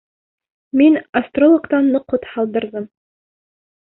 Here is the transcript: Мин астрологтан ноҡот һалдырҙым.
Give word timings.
Мин 0.79 0.95
астрологтан 1.19 1.91
ноҡот 1.97 2.25
һалдырҙым. 2.37 2.87